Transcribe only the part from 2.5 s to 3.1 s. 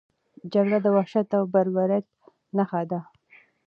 نښه ده.